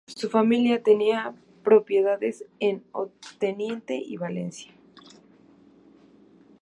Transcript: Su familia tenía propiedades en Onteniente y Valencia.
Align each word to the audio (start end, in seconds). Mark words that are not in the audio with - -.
Su 0.07 0.31
familia 0.31 0.81
tenía 0.81 1.35
propiedades 1.63 2.43
en 2.59 2.83
Onteniente 2.91 4.01
y 4.03 4.17
Valencia. 4.17 4.71